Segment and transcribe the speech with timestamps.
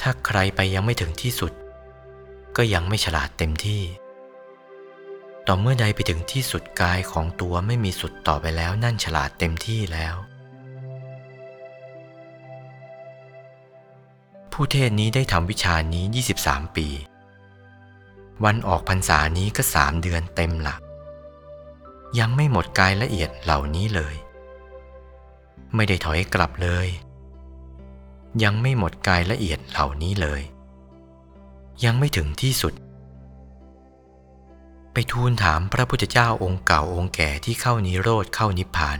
[0.00, 1.52] ถ้าใครไปยังไม่ถึงที่สุด
[2.56, 3.82] ก็ยังไม่ฉลาดเต็มที่
[5.46, 10.16] ต่อเมื่อใดไปถึงที่สุดกายของตัวไม่มีสุดต่อไปแล้วนั่นฉลาดเต็มที่แล้ว
[14.52, 16.04] ผู้เทศนี้ได้ทำวิชานี้
[16.40, 16.88] 23 ปี
[18.44, 20.76] วันออกพรรษานี้ก็สามเดือนเต็มละ
[22.18, 24.14] ยังไม่หมดกายละเอียดเหล่านี้เลย
[25.74, 26.88] ไม่ได้ถอยกลับเลย
[28.44, 30.42] ยังไม่หมดกายละเอียดเหล่านี้เลย
[31.84, 32.74] ยังไม่ถึงที่สุด
[34.92, 38.98] ไปทูลถามพระพุทธเจ้าองค์เก่าองค์แก่ที่เข้านิโรธเข้านิพพาน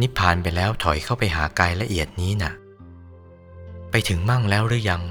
[0.00, 2.52] นิพพานไปแล้วถอยเข้าไปหากายละเอียดนี้น่ะ
[3.90, 5.02] ไปถึงมั่งแล้วหรือยัง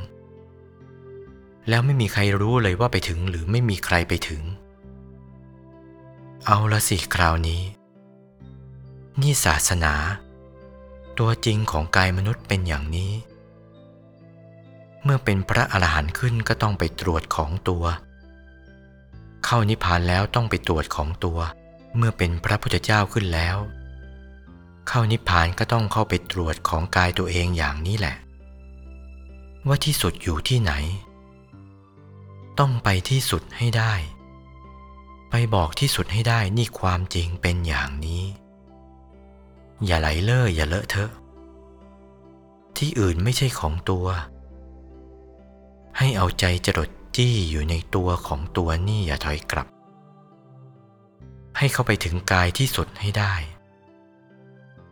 [1.69, 4.41] แล้วไม่มีใครรู้เลยว่าไปถึงหรือไม่มีใครไปถึง
[6.45, 7.61] เอาละสิคราวนี้
[9.21, 9.93] นี่ศาสนา
[11.19, 13.13] ตัวจริงของกายมนุษย์เป็นอย่างนี้
[15.03, 17.83] เมื่อเป็นพระอรหันต์ขึ้นก็ต้องไปตรวจของตัว
[19.45, 21.39] เข้านิพพานแล้วต้องไปตรวจของตัว
[21.97, 23.57] เมื่อเป็นพระพุทธเจ้าขึ้นแล้ว
[24.87, 28.15] เข้านิพพานก็ต้องเข้าไปตรวจของกายตัวเองอย่างนี้แหละ
[29.67, 30.73] ว่าที่สุดอยู่ที่ไหน
[32.59, 33.93] ต้องไปที่สุดให้ได้
[35.29, 38.23] ไปบอกที่สุดให้ได้นี่ความจริงเป็นอย่างนี้
[39.85, 41.11] อย่าไหลเล่ออย่าเลอะเทอะ
[42.77, 44.05] ที่อื่นไม่ใช่ของตัว
[45.97, 49.67] ให้เอาใจจดจี้อยู่ในตัวของตัวนี่อย่าถอยกลับ
[51.57, 53.33] ให้เข้าไปถึงกายที่สุดให้ได้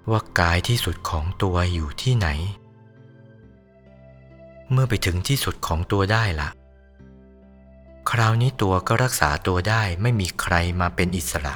[0.09, 2.27] ว่ากายที่สุดของตัวอยู่ที่ไหน
[4.71, 6.49] เมื่อไปถึงที่สุดของตัวได้ละ
[8.09, 11.55] คราวนี้ตัวก็รักษาตัวได้ไม่มีใครมาเป็นอิสระ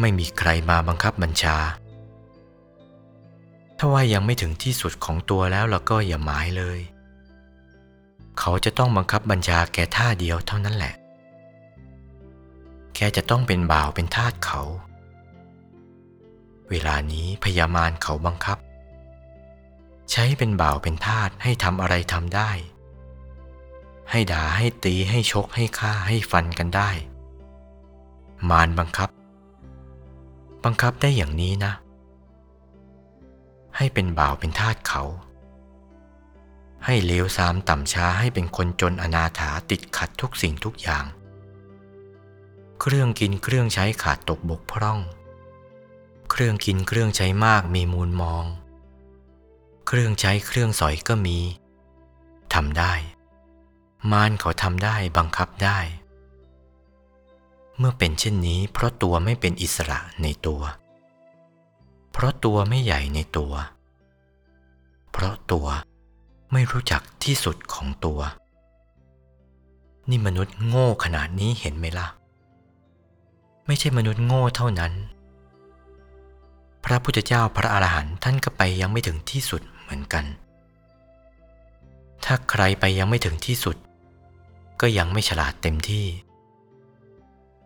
[0.00, 1.56] ไม่มีใครมาบังคับบัญชา
[3.78, 6.78] ถ้าว่ายังไม่ถึงที่สุดของตัวแล้วเราก็อย่าหมายเลย
[8.38, 10.94] เขาจะต้องบังคับบัญชาแก่ท่าเดียวเท่านั้นแหละ
[12.94, 14.60] แกจะต้องเป็นบ่าวเป็นทาสเขา
[16.70, 18.58] เวลานี้พยามารเขาบังคับ
[20.10, 22.50] ใช้เป็นบ่าวเป็นทาสให้ทำอะไรทำได้
[24.10, 26.90] ให้ด่าให้ตีให้ชกให้ฆ่าให้ฟันกันได้
[28.50, 29.08] มารบังคับ
[30.64, 31.72] บังคับได้อย่างนี้นะ
[33.76, 35.02] ให้เป็นบ่าวเป็นทาสเขา
[36.84, 41.04] ให้เลวซามต่ำช้าให้เป็นคนจนอนาถาติดขัดทุกสิ่งทุกอย่าง
[42.80, 45.00] เครื่องกินเครื่องใช้ขาดตกบกพร่อง
[46.30, 48.44] เครื่องกินเครื่องใช้มากมีมูลมอง
[49.86, 51.38] เครื่องใช้เครื่องสอยก็มี
[52.54, 52.92] ทำได้
[54.10, 55.78] มารเขาทำได้บังคับได้
[57.78, 60.62] เมื่อเป็นเช่นนี้ เพราะตัวไม่เป็นอิสระในตัว
[62.12, 63.52] เพราะตัวไม่ใหญ่ในตัว
[65.12, 65.66] เพราะตัว
[66.52, 68.20] ไม่รู้จักที่สุดของตัว
[70.10, 72.08] นี่มนุษย์โง่ขนาดนี้เห็นไหมล่ะ
[73.66, 74.92] ไม่ใช่มนุษย์โง่เท่านั้น
[76.84, 80.24] พระพุทธเจ้าพระอรหันต์ท่านก็ไปยังไม่ถึงที่สุดเหมือนกัน
[82.24, 83.76] ถ้าใครไปยังไม่ถึงที่สุด
[84.80, 86.06] ก็ยังไม่ฉลาดเต็มที่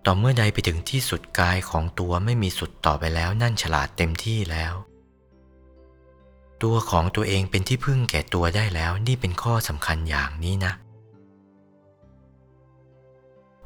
[0.09, 4.75] ต่อเมื่อใดไปถึงที่สุดกายของตัวไม่มีสุดต่อไปแล้วนั่นฉลาดเต็มที่แล้ว
[6.63, 10.73] ตัวของตัวเองเป็นที่พึ่งแก่ตัวได้แล้วนี่เป็นข้อสำคัญอย่างนี้นะ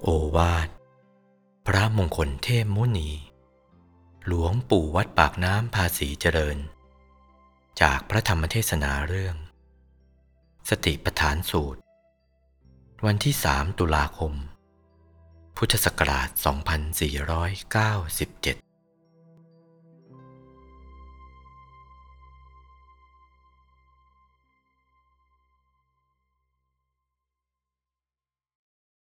[0.02, 0.68] โอวาท
[1.66, 3.10] พระมงคลเทพมุนี
[4.26, 6.58] หลวงปู่วัดปากน้ำภาษีเจริญ
[7.80, 9.36] จากพระธรรมเทศนาเรื่อง
[10.68, 11.80] สติปฐานสูตร
[13.06, 14.32] วันที่3ตุลาคม
[15.62, 16.28] พุทธศักราช
[18.59, 18.59] 2497